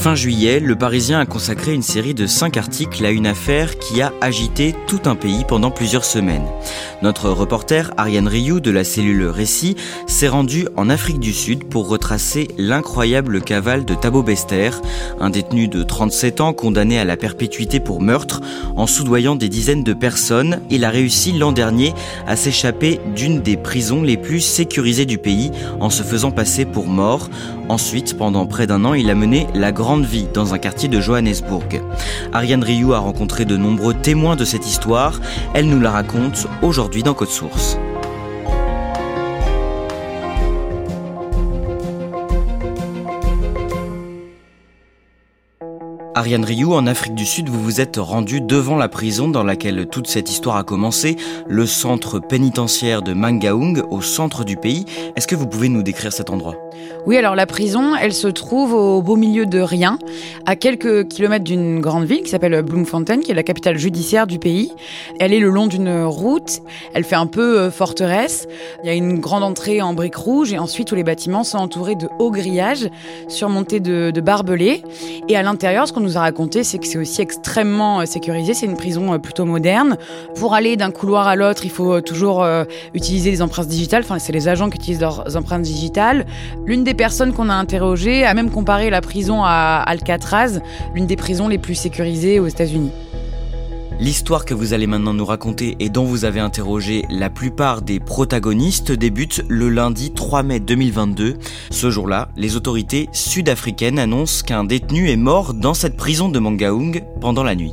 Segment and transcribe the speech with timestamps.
[0.00, 4.00] Fin juillet, le Parisien a consacré une série de 5 articles à une affaire qui
[4.00, 6.46] a agité tout un pays pendant plusieurs semaines.
[7.02, 11.86] Notre reporter Ariane Rioux de la cellule Récit s'est rendu en Afrique du Sud pour
[11.86, 14.70] retracer l'incroyable cavale de Thabo Bester,
[15.20, 18.40] un détenu de 37 ans condamné à la perpétuité pour meurtre
[18.76, 20.60] en soudoyant des dizaines de personnes.
[20.70, 21.92] Il a réussi l'an dernier
[22.26, 26.86] à s'échapper d'une des prisons les plus sécurisées du pays en se faisant passer pour
[26.86, 27.28] mort.
[27.68, 29.89] Ensuite, pendant près d'un an, il a mené la grande
[30.32, 31.82] dans un quartier de Johannesburg.
[32.32, 35.20] Ariane Rioux a rencontré de nombreux témoins de cette histoire.
[35.52, 37.76] Elle nous la raconte aujourd'hui dans Code Source.
[46.14, 49.88] Ariane Rioux, en Afrique du Sud, vous vous êtes rendue devant la prison dans laquelle
[49.88, 51.16] toute cette histoire a commencé,
[51.48, 54.84] le centre pénitentiaire de Mangaung, au centre du pays.
[55.16, 56.54] Est-ce que vous pouvez nous décrire cet endroit?
[57.06, 59.98] Oui, alors la prison, elle se trouve au beau milieu de rien,
[60.44, 64.38] à quelques kilomètres d'une grande ville qui s'appelle Bloemfontein, qui est la capitale judiciaire du
[64.38, 64.70] pays.
[65.18, 66.60] Elle est le long d'une route,
[66.94, 68.46] elle fait un peu euh, forteresse.
[68.84, 71.58] Il y a une grande entrée en briques rouges et ensuite tous les bâtiments sont
[71.58, 72.88] entourés de hauts grillages
[73.28, 74.82] surmontés de, barbelés.
[75.28, 78.52] Et à l'intérieur, ce qu'on nous a raconté, c'est que c'est aussi extrêmement euh, sécurisé.
[78.52, 79.96] C'est une prison euh, plutôt moderne.
[80.36, 82.44] Pour aller d'un couloir à l'autre, il faut toujours
[82.94, 84.02] utiliser les empreintes digitales.
[84.04, 86.26] Enfin, c'est les agents qui utilisent leurs empreintes digitales.
[86.70, 90.60] L'une des personnes qu'on a interrogées a même comparé la prison à Alcatraz,
[90.94, 92.92] l'une des prisons les plus sécurisées aux États-Unis.
[93.98, 97.98] L'histoire que vous allez maintenant nous raconter et dont vous avez interrogé la plupart des
[97.98, 101.38] protagonistes débute le lundi 3 mai 2022.
[101.72, 107.02] Ce jour-là, les autorités sud-africaines annoncent qu'un détenu est mort dans cette prison de Mangaung
[107.20, 107.72] pendant la nuit.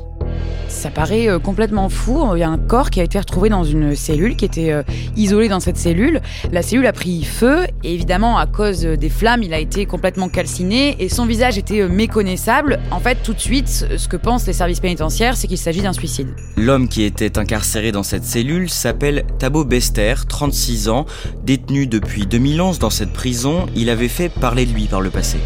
[0.68, 2.24] Ça paraît euh, complètement fou.
[2.36, 4.84] Il y a un corps qui a été retrouvé dans une cellule, qui était euh,
[5.16, 6.22] isolé dans cette cellule.
[6.52, 10.30] La cellule a pris feu et évidemment, à cause des flammes, il a été complètement
[10.30, 12.80] calciné et son visage était euh, méconnaissable.
[12.92, 15.94] En fait, tout de suite, ce que pensent les services pénitentiaires, c'est qu'il s'agit d'un
[15.94, 16.28] suicide.
[16.58, 21.06] L'homme qui était incarcéré dans cette cellule s'appelle Thabo Bester, 36 ans,
[21.44, 23.66] détenu depuis 2011 dans cette prison.
[23.76, 25.38] Il avait fait parler de lui par le passé.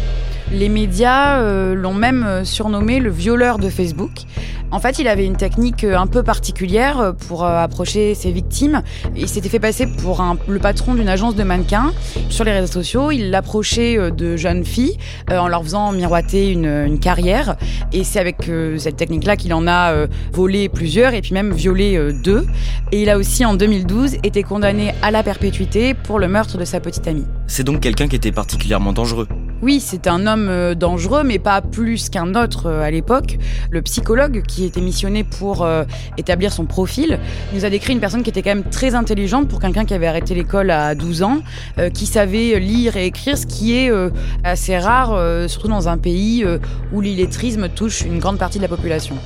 [0.50, 4.10] Les médias euh, l'ont même surnommé le violeur de Facebook.
[4.72, 8.82] En fait, il avait une technique euh, un peu particulière pour approcher ses victimes.
[9.14, 11.92] Il s'était fait passer pour le patron d'une agence de mannequins.
[12.30, 14.96] Sur les réseaux sociaux, il l'approchait de jeunes filles
[15.30, 17.56] en leur faisant miroiter une, une carrière.
[17.92, 22.46] Et c'est avec cette technique-là qu'il en a volé plusieurs et puis même violé deux.
[22.92, 26.64] Et il a aussi, en 2012, été condamné à la perpétuité pour le meurtre de
[26.64, 27.26] sa petite amie.
[27.46, 29.28] C'est donc quelqu'un qui était particulièrement dangereux.
[29.62, 33.38] Oui, c'est un homme euh, dangereux, mais pas plus qu'un autre euh, à l'époque.
[33.70, 35.84] Le psychologue qui était missionné pour euh,
[36.18, 37.20] établir son profil
[37.54, 40.08] nous a décrit une personne qui était quand même très intelligente pour quelqu'un qui avait
[40.08, 41.42] arrêté l'école à 12 ans,
[41.94, 43.90] qui savait lire et écrire, ce qui est
[44.42, 46.44] assez rare, surtout dans un pays
[46.92, 49.16] où l'illettrisme touche une grande partie de la population.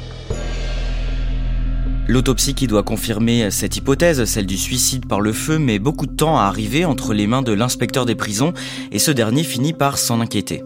[2.09, 6.15] L'autopsie qui doit confirmer cette hypothèse, celle du suicide par le feu, met beaucoup de
[6.15, 8.53] temps à arriver entre les mains de l'inspecteur des prisons
[8.93, 10.63] et ce dernier finit par s'en inquiéter.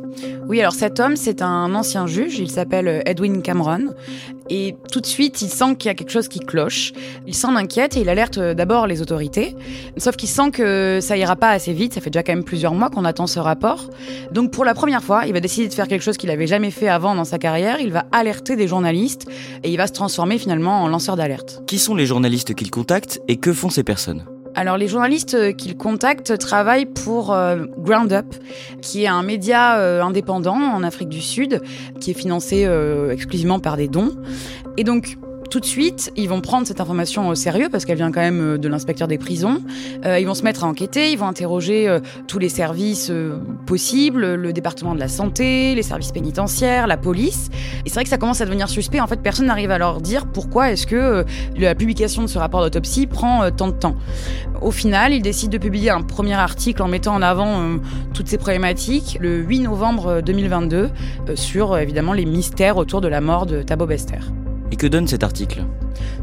[0.49, 3.95] Oui, alors cet homme, c'est un ancien juge, il s'appelle Edwin Cameron.
[4.49, 6.93] Et tout de suite, il sent qu'il y a quelque chose qui cloche.
[7.27, 9.55] Il s'en inquiète et il alerte d'abord les autorités.
[9.97, 11.95] Sauf qu'il sent que ça ira pas assez vite.
[11.95, 13.89] Ça fait déjà quand même plusieurs mois qu'on attend ce rapport.
[14.33, 16.73] Donc pour la première fois, il va décider de faire quelque chose qu'il avait jamais
[16.73, 17.79] fait avant dans sa carrière.
[17.81, 19.27] Il va alerter des journalistes
[19.63, 21.63] et il va se transformer finalement en lanceur d'alerte.
[21.69, 24.25] Qui sont les journalistes qu'il contacte et que font ces personnes?
[24.55, 28.27] Alors les journalistes qu'il contacte travaillent pour euh, Ground Up,
[28.83, 31.61] qui est un média euh, indépendant en Afrique du Sud,
[32.01, 34.13] qui est financé euh, exclusivement par des dons.
[34.77, 35.19] Et donc
[35.51, 38.41] tout de suite, ils vont prendre cette information au sérieux parce qu'elle vient quand même
[38.41, 39.61] euh, de l'inspecteur des prisons.
[40.07, 41.99] Euh, ils vont se mettre à enquêter, ils vont interroger euh,
[42.29, 43.13] tous les services
[43.67, 47.51] possibles, le département de la santé, les services pénitentiaires, la police.
[47.85, 49.01] Et c'est vrai que ça commence à devenir suspect.
[49.01, 51.25] En fait, personne n'arrive à leur dire pourquoi est-ce que
[51.57, 53.97] la publication de ce rapport d'autopsie prend tant de temps.
[54.63, 57.79] Au final, ils décident de publier un premier article en mettant en avant
[58.15, 60.91] toutes ces problématiques le 8 novembre 2022
[61.35, 64.19] sur évidemment les mystères autour de la mort de Thabo Bester.
[64.73, 65.65] Et que donne cet article?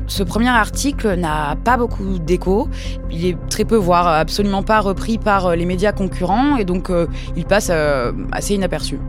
[0.07, 2.69] Ce premier article n'a pas beaucoup d'écho.
[3.11, 7.07] Il est très peu, voire absolument pas repris par les médias concurrents, et donc euh,
[7.35, 8.99] il passe euh, assez inaperçu.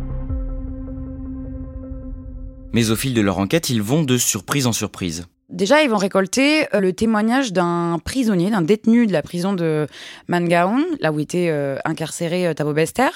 [2.72, 5.26] Mais au fil de leur enquête, ils vont de surprise en surprise.
[5.48, 9.86] Déjà, ils vont récolter euh, le témoignage d'un prisonnier, d'un détenu de la prison de
[10.28, 13.08] Mangaon, là où était euh, incarcéré euh, Bester.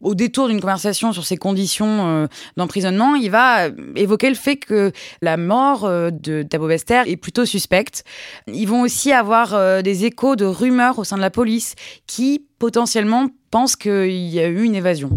[0.00, 5.36] Au détour d'une conversation sur ses conditions d'emprisonnement, il va évoquer le fait que la
[5.36, 8.04] mort de Thabo Bester est plutôt suspecte.
[8.46, 11.74] Ils vont aussi avoir des échos de rumeurs au sein de la police
[12.06, 15.10] qui potentiellement pensent qu'il y a eu une évasion.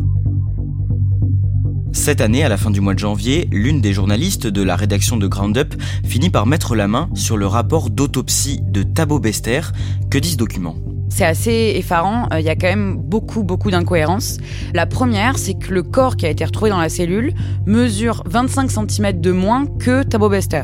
[1.94, 5.16] Cette année, à la fin du mois de janvier, l'une des journalistes de la rédaction
[5.16, 5.76] de Ground Up
[6.06, 9.62] finit par mettre la main sur le rapport d'autopsie de Thabo Bester.
[10.10, 10.76] Que dit ce document
[11.14, 14.38] c'est assez effarant, euh, il y a quand même beaucoup beaucoup d'incohérences.
[14.74, 17.34] La première, c'est que le corps qui a été retrouvé dans la cellule
[17.68, 20.64] mesure 25 cm de moins que Thabo Bester.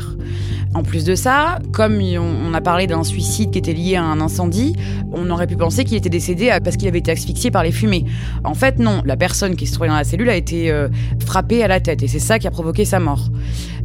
[0.76, 4.22] En plus de ça, comme on a parlé d'un suicide qui était lié à un
[4.22, 4.76] incendie,
[5.12, 8.06] on aurait pu penser qu'il était décédé parce qu'il avait été asphyxié par les fumées.
[8.44, 10.88] En fait, non, la personne qui se trouvait dans la cellule a été euh,
[11.26, 13.30] frappée à la tête et c'est ça qui a provoqué sa mort.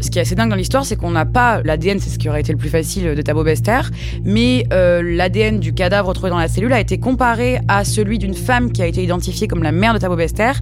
[0.01, 2.29] Ce qui est assez dingue dans l'histoire, c'est qu'on n'a pas l'ADN, c'est ce qui
[2.29, 3.81] aurait été le plus facile de Thabo Bester,
[4.23, 8.35] mais euh, l'ADN du cadavre retrouvé dans la cellule a été comparé à celui d'une
[8.35, 10.53] femme qui a été identifiée comme la mère de Thabo Bester.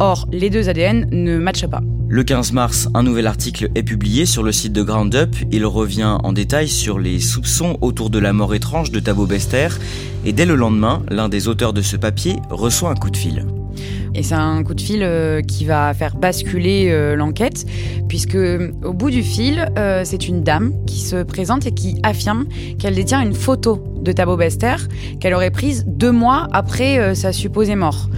[0.00, 1.82] Or, les deux ADN ne matchent pas.
[2.08, 5.36] Le 15 mars, un nouvel article est publié sur le site de Ground Up.
[5.50, 9.68] Il revient en détail sur les soupçons autour de la mort étrange de Thabo Bester.
[10.24, 13.44] Et dès le lendemain, l'un des auteurs de ce papier reçoit un coup de fil.
[14.14, 17.64] Et c'est un coup de fil euh, qui va faire basculer euh, l'enquête,
[18.08, 18.36] puisque
[18.84, 22.46] au bout du fil, euh, c'est une dame qui se présente et qui affirme
[22.78, 24.74] qu'elle détient une photo de Thabo Bester
[25.20, 28.08] qu'elle aurait prise deux mois après sa supposée mort.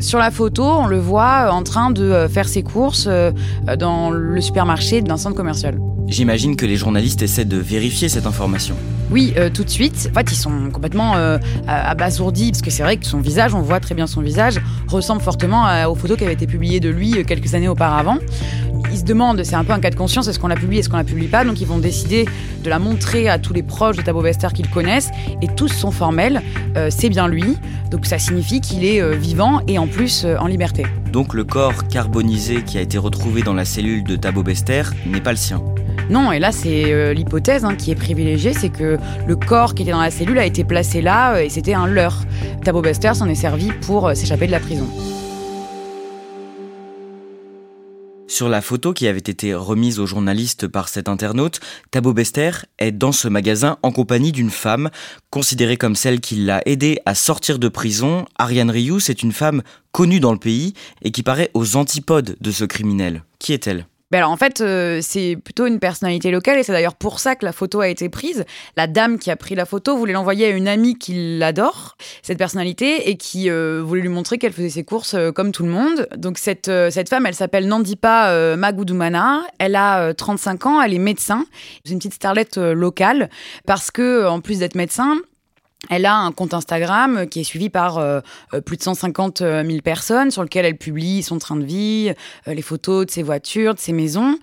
[0.00, 3.08] Sur la photo, on le voit en train de faire ses courses
[3.78, 5.78] dans le supermarché d'un centre commercial.
[6.06, 8.76] J'imagine que les journalistes essaient de vérifier cette information.
[9.10, 10.10] Oui, euh, tout de suite.
[10.10, 13.62] En fait, ils sont complètement euh, abasourdis parce que c'est vrai que son visage, on
[13.62, 17.18] voit très bien son visage, ressemble fortement aux photos qui avaient été publiées de lui
[17.18, 18.18] euh, quelques années auparavant.
[18.92, 20.88] Ils se demandent, c'est un peu un cas de conscience, est-ce qu'on la publie, est-ce
[20.88, 21.44] qu'on la publie pas?
[21.44, 22.26] Donc ils vont décider
[22.62, 25.10] de la montrer à tous les proches de Thabo Bester qu'ils connaissent
[25.42, 26.42] et tous sont formels,
[26.90, 27.56] c'est bien lui.
[27.90, 30.86] Donc ça signifie qu'il est vivant et en plus en liberté.
[31.12, 35.20] Donc le corps carbonisé qui a été retrouvé dans la cellule de Thabo Bester n'est
[35.20, 35.60] pas le sien.
[36.10, 39.82] Non, et là c'est euh, l'hypothèse hein, qui est privilégiée, c'est que le corps qui
[39.82, 42.24] était dans la cellule a été placé là euh, et c'était un leurre.
[42.62, 44.86] Thabo Bester s'en est servi pour euh, s'échapper de la prison.
[48.26, 51.60] Sur la photo qui avait été remise aux journalistes par cet internaute,
[51.90, 54.90] Thabo Bester est dans ce magasin en compagnie d'une femme,
[55.30, 58.26] considérée comme celle qui l'a aidé à sortir de prison.
[58.36, 59.62] Ariane Rioux, c'est une femme
[59.92, 63.22] connue dans le pays et qui paraît aux antipodes de ce criminel.
[63.38, 63.86] Qui est-elle?
[64.10, 67.36] Ben alors en fait, euh, c'est plutôt une personnalité locale et c'est d'ailleurs pour ça
[67.36, 68.44] que la photo a été prise.
[68.76, 72.38] La dame qui a pris la photo voulait l'envoyer à une amie qui l'adore, cette
[72.38, 75.70] personnalité, et qui euh, voulait lui montrer qu'elle faisait ses courses euh, comme tout le
[75.70, 76.06] monde.
[76.16, 81.46] Donc cette, cette femme, elle s'appelle Nandipa Magudumana, elle a 35 ans, elle est médecin,
[81.84, 83.30] c'est une petite starlette locale,
[83.66, 85.16] parce que en plus d'être médecin,
[85.90, 88.20] elle a un compte Instagram qui est suivi par euh,
[88.52, 92.12] euh, plus de 150 000 personnes, sur lequel elle publie son train de vie,
[92.48, 94.38] euh, les photos de ses voitures, de ses maisons.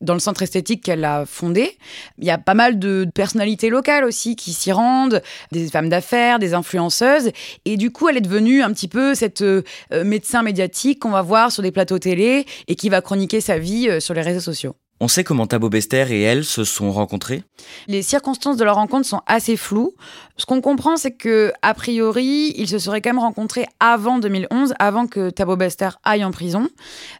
[0.00, 1.76] Dans le centre esthétique qu'elle a fondé,
[2.16, 5.20] il y a pas mal de personnalités locales aussi qui s'y rendent,
[5.52, 7.32] des femmes d'affaires, des influenceuses.
[7.66, 9.44] Et du coup, elle est devenue un petit peu cette
[9.92, 14.00] médecin médiatique qu'on va voir sur des plateaux télé et qui va chroniquer sa vie
[14.00, 14.74] sur les réseaux sociaux.
[15.02, 17.42] On sait comment Thabo Bester et elle se sont rencontrés
[17.88, 19.94] Les circonstances de leur rencontre sont assez floues.
[20.36, 24.74] Ce qu'on comprend, c'est que a priori, ils se seraient quand même rencontrés avant 2011,
[24.78, 26.68] avant que Thabo Bester aille en prison.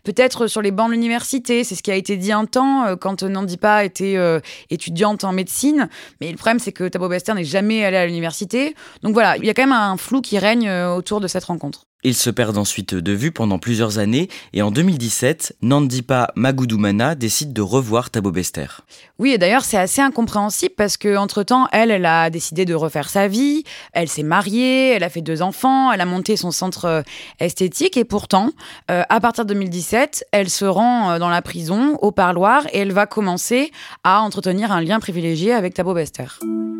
[0.04, 2.96] Peut-être sur les bancs de l'université, c'est ce qui a été dit un temps euh,
[2.96, 5.88] quand Nandipa était euh, étudiante en médecine.
[6.20, 8.74] Mais le problème, c'est que Thabo Bester n'est jamais allé à l'université.
[9.02, 11.44] Donc voilà, il y a quand même un flou qui règne euh, autour de cette
[11.44, 11.86] rencontre.
[12.02, 17.52] Ils se perdent ensuite de vue pendant plusieurs années et en 2017, Nandipa Magudumana décide
[17.52, 18.66] de revoir Thabo Bester.
[19.18, 23.10] Oui, et d'ailleurs, c'est assez incompréhensible parce que entre-temps, elle, elle a décidé de refaire
[23.10, 26.86] sa vie, elle s'est mariée, elle a fait deux enfants, elle a monté son centre
[26.86, 27.02] euh,
[27.38, 28.52] esthétique et pourtant,
[28.90, 32.78] euh, à partir de 2017, elle se rend euh, dans la prison, au parloir, et
[32.78, 33.72] elle va commencer
[34.04, 36.24] à entretenir un lien privilégié avec Thabo Bester.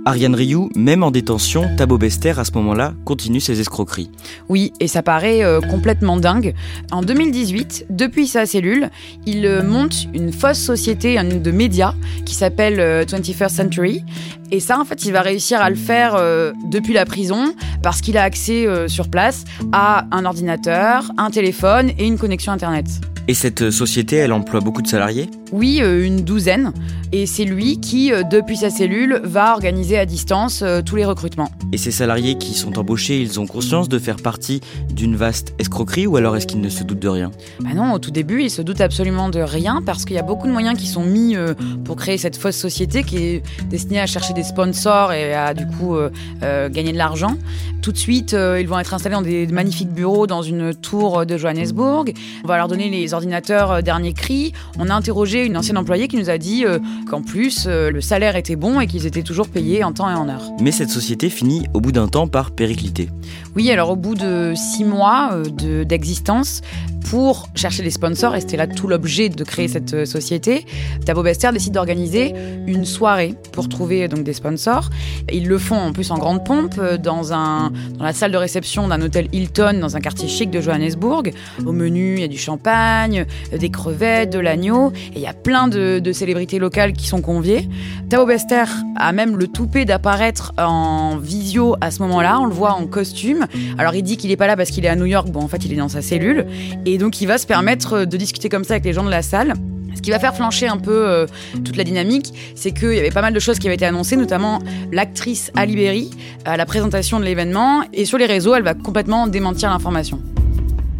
[0.07, 4.11] Ariane Rioux, même en détention, Thabo Bester, à ce moment-là, continue ses escroqueries.
[4.49, 6.55] Oui, et ça paraît euh, complètement dingue.
[6.91, 8.89] En 2018, depuis sa cellule,
[9.27, 14.05] il euh, monte une fausse société de médias qui s'appelle 21st euh, Century.
[14.53, 16.17] Et ça, en fait, il va réussir à le faire
[16.65, 22.07] depuis la prison parce qu'il a accès sur place à un ordinateur, un téléphone et
[22.07, 22.87] une connexion Internet.
[23.29, 25.31] Et cette société, elle emploie beaucoup de salariés?
[25.53, 26.73] Oui, euh, une douzaine.
[27.13, 31.05] Et c'est lui qui, euh, depuis sa cellule, va organiser à distance euh, tous les
[31.05, 31.51] recrutements.
[31.73, 34.61] Et ces salariés qui sont embauchés, ils ont conscience de faire partie
[34.93, 37.31] d'une vaste escroquerie ou alors est-ce qu'ils ne se doutent de rien?
[37.61, 40.25] Bah non, au tout début, ils se doutent absolument de rien parce qu'il y a
[40.25, 41.37] beaucoup de moyens qui sont mis
[41.85, 45.67] pour créer cette fausse société qui est destinée à chercher des sponsors et à du
[45.67, 45.97] coup
[46.43, 47.37] gagner de l'argent.
[47.83, 51.37] Tout de suite, ils vont être installés dans des magnifiques bureaux dans une tour de
[51.37, 52.13] Johannesburg.
[52.45, 56.09] On va leur donner les ordinateur euh, dernier cri, on a interrogé une ancienne employée
[56.09, 56.79] qui nous a dit euh,
[57.09, 60.15] qu'en plus euh, le salaire était bon et qu'ils étaient toujours payés en temps et
[60.15, 60.43] en heure.
[60.61, 63.09] Mais cette société finit au bout d'un temps par péricliter.
[63.57, 65.37] Oui, alors au bout de six mois
[65.85, 66.63] d'existence,
[67.11, 70.65] pour chercher des sponsors, et c'était là tout l'objet de créer cette euh, société,
[71.05, 72.35] Tabo Bester décide d'organiser
[72.69, 74.91] une soirée pour trouver donc des sponsors.
[75.33, 78.37] Ils le font en plus en grande pompe euh, dans, un, dans la salle de
[78.37, 81.33] réception d'un hôtel Hilton dans un quartier chic de Johannesburg.
[81.67, 85.27] Au menu, il y a du champagne, euh, des crevettes, de l'agneau, et il y
[85.27, 87.69] a plein de, célébrités locales qui sont conviées.
[88.09, 88.65] Tabo Bester
[88.97, 93.40] a même le toupet d'apparaître en visio à ce moment-là, on le voit en costume.
[93.79, 95.49] Alors il dit qu'il n'est pas là parce qu'il est à New York, bon en
[95.49, 96.47] fait il est dans sa cellule.
[96.87, 99.23] Et donc il va se permettre de discuter comme ça avec les gens de la
[99.23, 99.55] salle.
[99.95, 101.27] Ce qui va faire flancher un peu euh,
[101.65, 104.17] toute la dynamique, c'est qu'il y avait pas mal de choses qui avaient été annoncées,
[104.17, 104.61] notamment
[104.93, 106.11] l'actrice Ali Berry
[106.45, 107.83] à la présentation de l'événement.
[107.93, 110.21] Et sur les réseaux, elle va complètement démentir l'information.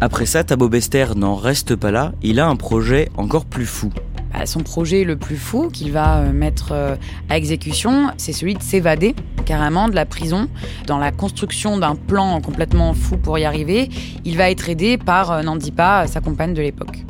[0.01, 3.91] Après ça, Thabo Bester n'en reste pas là, il a un projet encore plus fou.
[4.33, 6.95] Bah, son projet le plus fou qu'il va euh, mettre euh,
[7.29, 10.47] à exécution, c'est celui de s'évader carrément de la prison.
[10.87, 13.89] Dans la construction d'un plan complètement fou pour y arriver,
[14.25, 17.05] il va être aidé par euh, Nandipa, sa compagne de l'époque.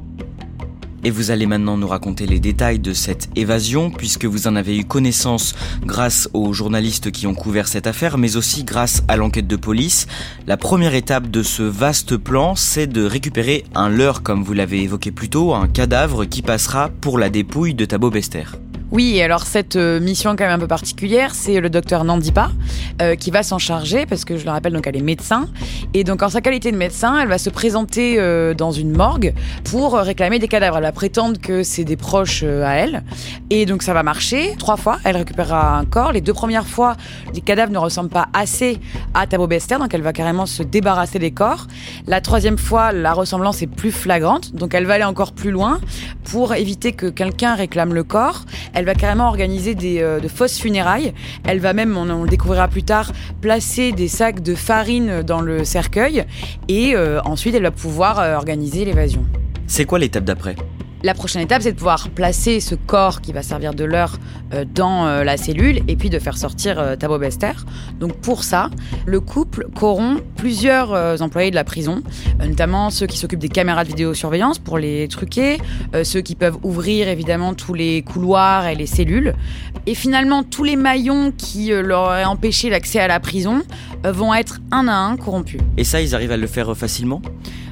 [1.03, 4.77] Et vous allez maintenant nous raconter les détails de cette évasion, puisque vous en avez
[4.77, 9.47] eu connaissance grâce aux journalistes qui ont couvert cette affaire, mais aussi grâce à l'enquête
[9.47, 10.05] de police.
[10.45, 14.83] La première étape de ce vaste plan, c'est de récupérer un leurre, comme vous l'avez
[14.83, 18.45] évoqué plus tôt, un cadavre qui passera pour la dépouille de Thabo Bester.
[18.91, 22.51] Oui, alors cette euh, mission quand même un peu particulière, c'est le docteur Nandipa
[23.01, 25.47] euh, qui va s'en charger parce que je le rappelle donc elle est médecin
[25.93, 29.33] et donc en sa qualité de médecin, elle va se présenter euh, dans une morgue
[29.63, 30.75] pour réclamer des cadavres.
[30.75, 33.03] Elle va prétendre que c'est des proches à elle
[33.49, 34.55] et donc ça va marcher.
[34.59, 36.11] Trois fois, elle récupérera un corps.
[36.11, 36.97] Les deux premières fois,
[37.33, 38.77] les cadavres ne ressemblent pas assez
[39.13, 41.67] à Thabo Bester, donc elle va carrément se débarrasser des corps.
[42.07, 45.79] La troisième fois, la ressemblance est plus flagrante, donc elle va aller encore plus loin
[46.25, 48.43] pour éviter que quelqu'un réclame le corps.
[48.85, 51.13] Va carrément organiser des, euh, de fausses funérailles.
[51.43, 53.11] Elle va même, on, le découvrira plus tard,
[53.41, 56.25] placer des sacs de farine dans le cercueil.
[56.67, 59.25] Et euh, ensuite, elle va pouvoir euh, organiser l'évasion.
[59.67, 60.55] C'est quoi l'étape d'après?
[61.03, 64.17] La prochaine étape, c'est de pouvoir placer ce corps qui va servir de leurre
[64.75, 67.53] dans la cellule et puis de faire sortir Thabo Bester.
[67.99, 68.69] Donc pour ça,
[69.05, 72.03] le couple corrompt plusieurs employés de la prison,
[72.39, 75.59] notamment ceux qui s'occupent des caméras de vidéosurveillance pour les truquer,
[76.03, 79.33] ceux qui peuvent ouvrir évidemment tous les couloirs et les cellules.
[79.87, 83.63] Et finalement, tous les maillons qui leur auraient empêché l'accès à la prison
[84.03, 85.61] vont être un à un corrompus.
[85.77, 87.21] Et ça, ils arrivent à le faire facilement?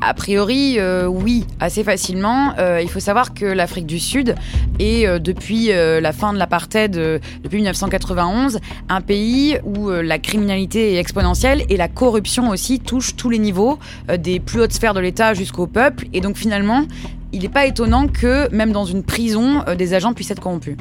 [0.02, 2.54] A priori, euh, oui, assez facilement.
[2.58, 4.36] Euh, il faut savoir que l'Afrique du Sud
[4.80, 10.98] est, euh, depuis la fin de l'apartheid, depuis 1991, un pays où la criminalité est
[10.98, 13.78] exponentielle et la corruption aussi touche tous les niveaux,
[14.18, 16.06] des plus hautes sphères de l'État jusqu'au peuple.
[16.14, 16.86] Et donc finalement,
[17.32, 20.78] il n'est pas étonnant que même dans une prison, des agents puissent être corrompus.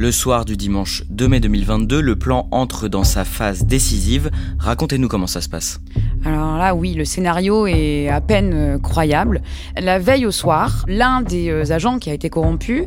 [0.00, 4.30] Le soir du dimanche 2 mai 2022, le plan entre dans sa phase décisive.
[4.58, 5.78] Racontez-nous comment ça se passe.
[6.24, 9.42] Alors là, oui, le scénario est à peine euh, croyable.
[9.78, 12.86] La veille au soir, l'un des euh, agents qui a été corrompu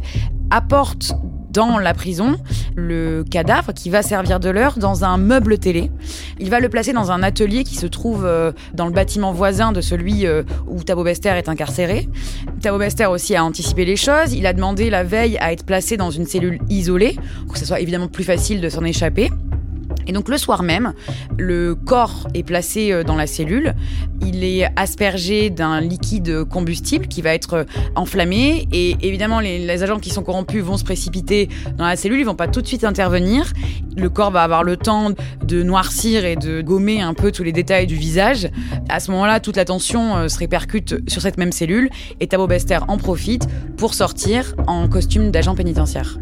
[0.50, 1.14] apporte
[1.54, 2.36] dans la prison
[2.76, 5.92] le cadavre qui va servir de l'heure dans un meuble télé.
[6.40, 9.72] Il va le placer dans un atelier qui se trouve euh, dans le bâtiment voisin
[9.72, 12.10] de celui euh, où Thabo Bester est incarcéré.
[12.62, 14.34] Thabo Bester aussi a anticipé les choses.
[14.34, 17.66] Il a demandé la veille à être placé dans une cellule isolée pour que ce
[17.66, 19.30] soit évidemment plus facile de s'en échapper.
[20.08, 20.94] Et donc le soir même,
[21.38, 23.74] le corps est placé euh, dans la cellule,
[24.26, 27.64] il est aspergé d'un liquide combustible qui va être euh,
[27.96, 32.26] enflammé et évidemment les, agents qui sont corrompus vont se précipiter dans la cellule, ils
[32.26, 33.52] vont pas tout de suite intervenir.
[33.98, 35.12] Le corps va avoir le temps
[35.44, 38.50] de noircir et de gommer un peu tous les détails du visage.
[38.90, 42.80] À ce moment-là, toute l'attention euh, se répercute sur cette même cellule et Thabo Bester
[42.88, 46.18] en profite pour sortir en costume d'agent pénitentiaire.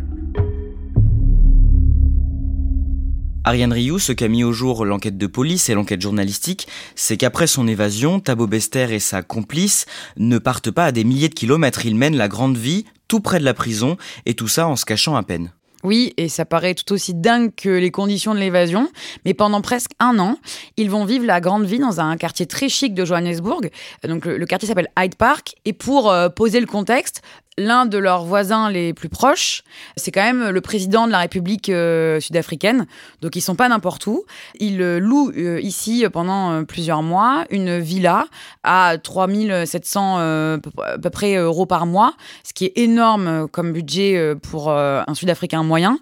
[3.43, 7.47] Ariane Rioux, ce qu'a mis au jour l'enquête de police et l'enquête journalistique, c'est qu'après
[7.47, 11.85] son évasion, Thabo Bester et sa complice ne partent pas à des milliers de kilomètres,
[11.87, 14.85] ils mènent la grande vie tout près de la prison, et tout ça en se
[14.85, 15.51] cachant à peine.
[15.83, 18.89] Oui, et ça paraît tout aussi dingue que les conditions de l'évasion,
[19.25, 20.37] mais pendant presque un an,
[20.77, 23.69] ils vont vivre la grande vie dans un quartier très chic de Johannesburg.
[24.07, 27.23] Donc le, quartier s'appelle Hyde Park, et pour euh, poser le contexte,
[27.57, 29.63] l'un de leurs voisins les plus proches,
[29.97, 32.87] c'est quand même le président de la République euh, sud-africaine.
[33.21, 34.23] Donc ils sont pas n'importe où.
[34.59, 38.25] Ils euh, louent euh, ici pendant plusieurs mois une villa
[38.63, 40.57] à 3700 à
[41.01, 45.99] peu près euros par mois, ce qui est énorme comme budget pour un Sud-Africain moyen.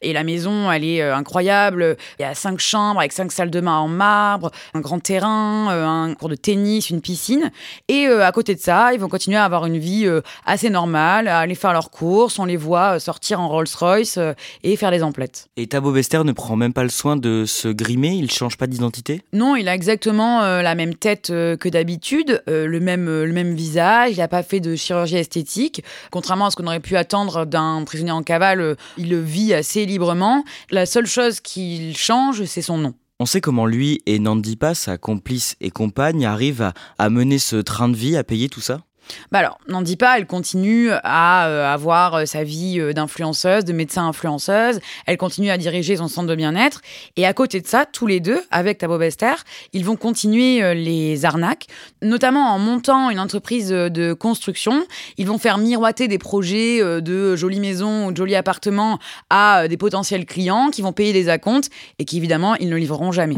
[0.00, 1.96] Et la maison, elle est incroyable.
[2.18, 5.68] Il y a cinq chambres avec cinq salles de bain en marbre, un grand terrain,
[5.68, 7.50] un cours de tennis, une piscine.
[7.88, 10.08] Et à côté de ça, ils vont continuer à avoir une vie
[10.46, 14.32] assez normale à aller faire leurs courses, on les voit euh, sortir en Rolls-Royce euh,
[14.62, 15.48] et faire des emplettes.
[15.56, 18.66] Et Thabo Bester ne prend même pas le soin de se grimer, il change pas
[18.66, 19.22] d'identité?
[19.32, 24.12] Non, il a exactement euh, la même tête que d'habitude, le, même, le même visage,
[24.12, 25.82] il n'a pas fait de chirurgie esthétique.
[26.10, 29.86] Contrairement à ce qu'on aurait pu attendre d'un prisonnier en cavale, il le vit assez
[29.86, 30.44] librement.
[30.70, 32.94] La seule chose qu'il change, c'est son nom.
[33.22, 37.88] On sait comment lui et Nandipa, sa complice et compagne, arrivent à mener ce train
[37.88, 38.80] de vie, à payer tout ça?
[39.30, 43.64] Bah alors, n'en dis pas, elle continue à euh, avoir euh, sa vie euh, d'influenceuse,
[43.64, 46.80] de médecin influenceuse, elle continue à diriger son centre de bien-être,
[47.16, 49.34] et à côté de ça, tous les deux, avec Tabo Bester,
[49.72, 51.66] ils vont continuer les arnaques,
[52.02, 54.84] notamment en montant une entreprise de construction,
[55.16, 58.98] ils vont faire miroiter des projets de jolies maisons ou de jolis appartements
[59.30, 63.12] à des potentiels clients qui vont payer des acomptes et qui évidemment, ils ne livreront
[63.12, 63.36] jamais.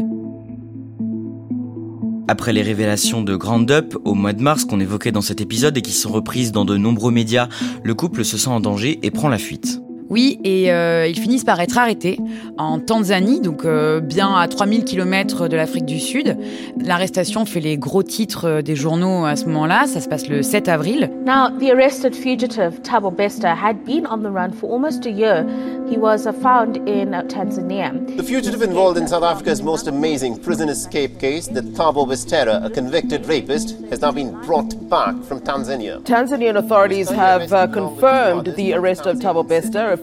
[2.27, 5.77] Après les révélations de Grand Up au mois de mars qu'on évoquait dans cet épisode
[5.77, 7.49] et qui sont reprises dans de nombreux médias,
[7.83, 9.84] le couple se sent en danger et prend la fuite.
[10.09, 12.19] Oui, et euh, ils finissent par être arrêtés
[12.57, 16.37] en Tanzanie, donc euh, bien à 3000 km de l'Afrique du Sud.
[16.79, 20.43] L'arrestation fait les gros titres euh, des journaux à ce moment-là, ça se passe le
[20.43, 21.09] 7 avril.
[21.25, 25.43] Now, the arrested fugitive Thabo Bester had been on the run for almost a year.
[25.89, 27.91] He was found in Tanzania.
[28.17, 32.69] The fugitive involved in South Africa's most amazing prison escape case, the Thabo Bester, a
[32.69, 36.01] convicted rapist, has now been brought back from Tanzania.
[36.03, 39.94] Tanzanian authorities have uh, confirmed the arrest of Thabo Bester,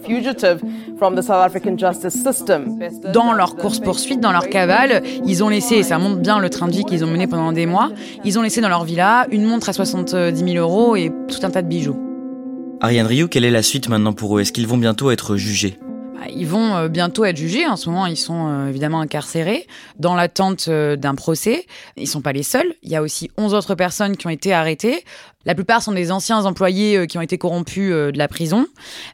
[3.13, 6.69] dans leur course-poursuite, dans leur cavale, ils ont laissé, et ça montre bien le train
[6.69, 7.91] de vie qu'ils ont mené pendant des mois,
[8.25, 11.51] ils ont laissé dans leur villa une montre à 70 000 euros et tout un
[11.51, 11.97] tas de bijoux.
[12.81, 14.41] Ariane Rioux, quelle est la suite maintenant pour eux?
[14.41, 15.79] Est-ce qu'ils vont bientôt être jugés?
[16.23, 17.67] Bah, ils vont euh, bientôt être jugés.
[17.67, 19.67] En ce moment, ils sont euh, évidemment incarcérés
[19.99, 21.67] dans l'attente euh, d'un procès.
[21.97, 22.75] Ils sont pas les seuls.
[22.83, 25.05] Il y a aussi 11 autres personnes qui ont été arrêtées.
[25.45, 28.67] La plupart sont des anciens employés qui ont été corrompus de la prison.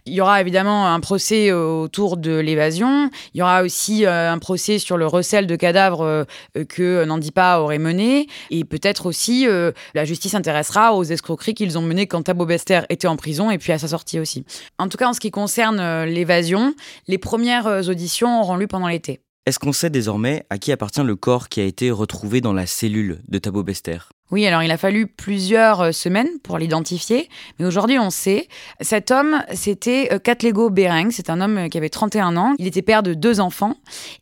[0.06, 3.10] Il y aura évidemment un procès autour de l'évasion.
[3.34, 6.26] Il y aura aussi un procès sur le recel de cadavres
[6.68, 8.26] que Nandipa aurait mené.
[8.50, 9.46] Et peut-être aussi
[9.94, 13.58] la justice s'intéressera aux escroqueries qu'ils ont menées quand Thabo Bester était en prison et
[13.58, 14.44] puis à sa sortie aussi.
[14.78, 16.74] En tout cas, en ce qui concerne l'évasion,
[17.06, 19.20] les premières euh, auditions auront lieu pendant l'été.
[19.48, 22.66] Est-ce qu'on sait désormais à qui appartient le corps qui a été retrouvé dans la
[22.66, 23.96] cellule de Thabo Bester?
[24.30, 28.46] Oui, alors il a fallu plusieurs euh, semaines pour l'identifier, mais aujourd'hui on sait.
[28.82, 32.82] Cet homme, c'était euh, Katlego Bereng, c'est un homme qui avait 31 ans, il était
[32.82, 33.76] père de deux enfants,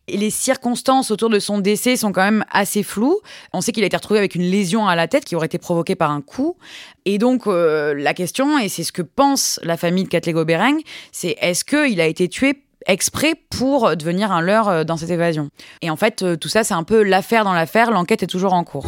[0.06, 3.18] et les circonstances autour de son décès sont quand même assez floues.
[3.52, 5.58] On sait qu'il a été retrouvé avec une lésion à la tête qui aurait été
[5.58, 6.56] provoquée par un coup,
[7.04, 10.78] et donc la question, et c'est ce que pense la famille de Katlego Bereng,
[11.10, 12.54] c'est est-ce qu'il a été tué
[12.86, 15.50] exprès pour devenir un leurre euh, dans cette évasion.
[15.82, 18.54] Et en fait, euh, tout ça, c'est un peu l'affaire dans l'affaire, l'enquête est toujours
[18.54, 18.86] en cours.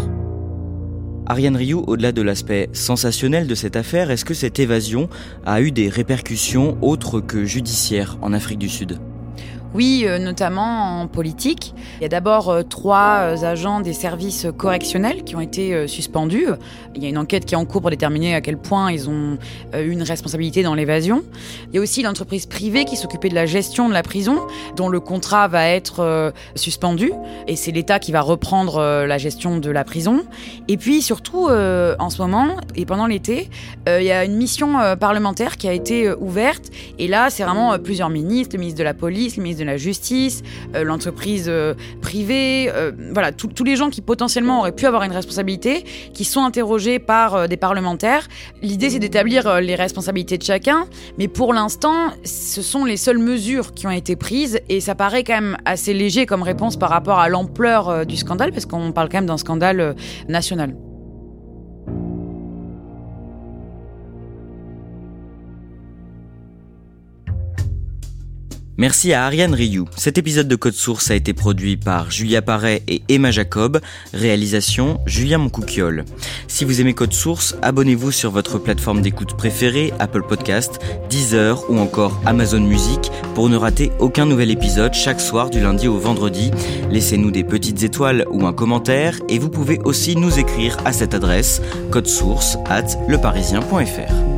[1.26, 5.10] Ariane Rioux, au-delà de l'aspect sensationnel de cette affaire, est-ce que cette évasion
[5.44, 8.98] a eu des répercussions autres que judiciaires en Afrique du Sud?
[9.74, 11.74] Oui, euh, notamment en politique.
[11.98, 16.46] Il y a d'abord euh, trois euh, agents des services correctionnels qui ont été suspendus.
[16.94, 19.08] Il y a une enquête qui est en cours pour déterminer à quel point ils
[19.08, 19.38] ont
[19.74, 21.22] eu une responsabilité dans l'évasion.
[21.68, 24.38] Il y a aussi l'entreprise privée qui s'occupait de la gestion de la prison,
[24.76, 27.12] dont le contrat va être suspendu.
[27.46, 30.24] Et c'est l'État qui va reprendre la gestion de la prison.
[30.66, 33.48] Et puis surtout, en ce moment, et pendant l'été,
[33.86, 36.70] il y a une mission parlementaire qui a été ouverte.
[36.98, 39.76] Et là, c'est vraiment plusieurs ministres, le ministre de la Police, le ministre de la
[39.76, 40.42] Justice,
[40.74, 45.12] euh, l'entreprise euh, privée, euh, voilà, tous les gens qui potentiellement auraient pu avoir une
[45.12, 48.28] responsabilité, qui sont interrogés par des parlementaires.
[48.62, 50.86] L'idée, c'est d'établir les responsabilités de chacun,
[51.18, 55.24] mais pour l'instant, ce sont les seules mesures qui ont été prises et ça paraît
[55.24, 59.08] quand même assez léger comme réponse par rapport à l'ampleur du scandale, parce qu'on parle
[59.08, 59.94] quand même d'un scandale
[60.28, 60.87] national.
[68.78, 69.88] Merci à Ariane Rioux.
[69.96, 73.80] Cet épisode de Code Source a été produit par Julia Paré et Emma Jacob.
[74.14, 76.04] Réalisation Julien Moncouquiole.
[76.46, 80.78] Si vous aimez Code Source, abonnez-vous sur votre plateforme d'écoute préférée, Apple Podcast,
[81.10, 85.88] Deezer ou encore Amazon Music pour ne rater aucun nouvel épisode chaque soir du lundi
[85.88, 86.52] au vendredi.
[86.88, 91.14] Laissez-nous des petites étoiles ou un commentaire et vous pouvez aussi nous écrire à cette
[91.14, 91.60] adresse
[92.04, 94.37] source at leparisien.fr.